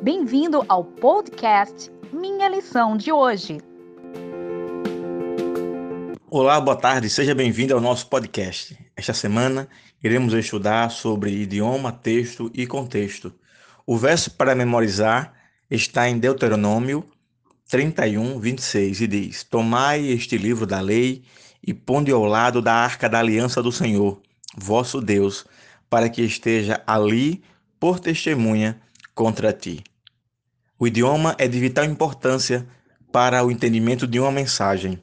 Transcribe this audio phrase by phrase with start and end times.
[0.00, 3.58] Bem-vindo ao podcast Minha Lição de hoje.
[6.30, 8.78] Olá, boa tarde, seja bem-vindo ao nosso podcast.
[8.96, 9.68] Esta semana
[10.02, 13.34] iremos estudar sobre idioma, texto e contexto.
[13.84, 15.34] O verso para memorizar
[15.68, 17.04] está em Deuteronômio
[17.68, 21.24] 31, 26 e diz: Tomai este livro da lei
[21.60, 24.22] e ponde ao lado da arca da aliança do Senhor,
[24.56, 25.44] vosso Deus,
[25.90, 27.42] para que esteja ali
[27.80, 28.80] por testemunha
[29.18, 29.82] contra ti.
[30.78, 32.64] O idioma é de vital importância
[33.10, 35.02] para o entendimento de uma mensagem.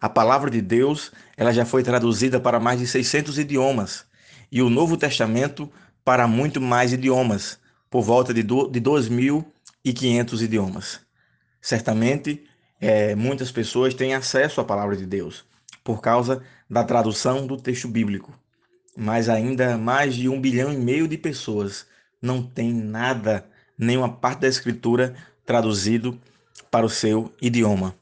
[0.00, 4.06] A palavra de Deus, ela já foi traduzida para mais de 600 idiomas
[4.52, 5.68] e o Novo Testamento
[6.04, 7.58] para muito mais idiomas,
[7.90, 11.00] por volta de 2.500 idiomas.
[11.60, 12.44] Certamente,
[12.80, 15.44] é, muitas pessoas têm acesso à palavra de Deus
[15.82, 18.32] por causa da tradução do texto bíblico,
[18.96, 21.88] mas ainda mais de um bilhão e meio de pessoas
[22.20, 23.46] não têm nada,
[23.76, 25.14] nenhuma parte da escritura
[25.44, 26.18] traduzido
[26.70, 27.94] para o seu idioma.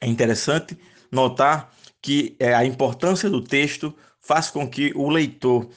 [0.00, 0.78] É interessante
[1.10, 5.68] notar que é, a importância do texto faz com que o leitor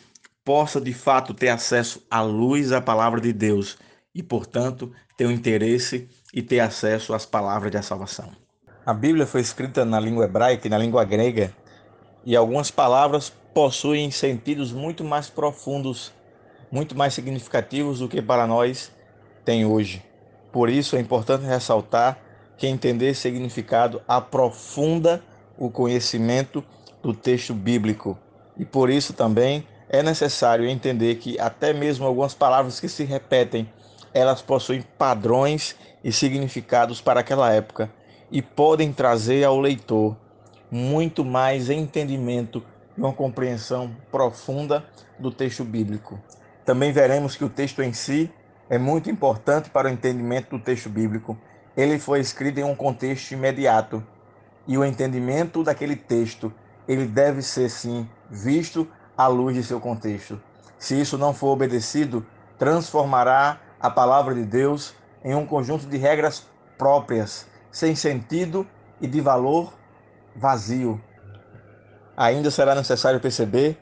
[0.44, 3.78] possa de fato ter acesso à luz à palavra de Deus
[4.14, 8.32] e, portanto, ter o um interesse e ter acesso às palavras da salvação.
[8.86, 11.54] A Bíblia foi escrita na língua hebraica e na língua grega,
[12.26, 16.12] e algumas palavras possuem sentidos muito mais profundos,
[16.72, 18.92] muito mais significativos do que para nós
[19.44, 20.04] tem hoje.
[20.52, 22.18] Por isso é importante ressaltar
[22.58, 25.22] que entender significado aprofunda
[25.58, 26.64] o conhecimento
[27.02, 28.18] do texto bíblico.
[28.58, 33.70] E por isso também é necessário entender que até mesmo algumas palavras que se repetem,
[34.14, 37.92] elas possuem padrões e significados para aquela época
[38.32, 40.16] e podem trazer ao leitor
[40.70, 42.64] muito mais entendimento
[42.98, 44.86] e uma compreensão profunda
[45.20, 46.20] do texto bíblico.
[46.66, 48.32] Também veremos que o texto em si
[48.70, 51.38] é muito importante para o entendimento do texto bíblico.
[51.76, 54.06] Ele foi escrito em um contexto imediato
[54.68, 56.54] e o entendimento daquele texto
[56.88, 58.88] ele deve ser sim visto
[59.18, 60.42] à luz de seu contexto.
[60.78, 62.26] Se isso não for obedecido,
[62.58, 66.48] transformará a palavra de Deus em um conjunto de regras
[66.78, 68.68] próprias, sem sentido
[69.00, 69.74] e de valor
[70.36, 71.02] vazio.
[72.16, 73.78] Ainda será necessário perceber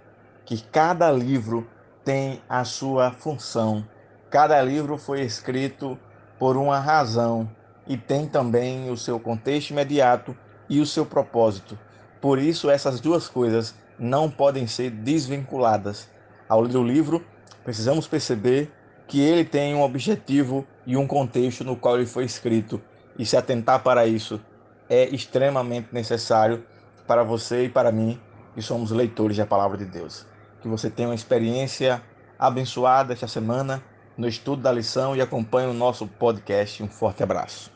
[0.46, 1.68] que cada livro
[2.10, 3.86] tem a sua função.
[4.32, 5.96] Cada livro foi escrito
[6.40, 7.48] por uma razão
[7.86, 10.36] e tem também o seu contexto imediato
[10.68, 11.78] e o seu propósito.
[12.20, 16.10] Por isso, essas duas coisas não podem ser desvinculadas.
[16.48, 17.24] Ao ler o livro,
[17.64, 18.72] precisamos perceber
[19.08, 22.82] que ele tem um objetivo e um contexto no qual ele foi escrito,
[23.20, 24.42] e se atentar para isso
[24.90, 26.66] é extremamente necessário
[27.06, 28.20] para você e para mim,
[28.56, 30.26] que somos leitores da palavra de Deus.
[30.62, 32.02] Que você tenha uma experiência
[32.38, 33.84] abençoada esta semana
[34.18, 36.84] no estudo da lição e acompanhe o nosso podcast.
[36.84, 37.72] Um forte abraço.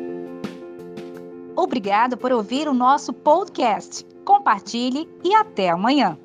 [1.55, 4.05] Obrigado por ouvir o nosso podcast.
[4.25, 6.17] Compartilhe e até amanhã.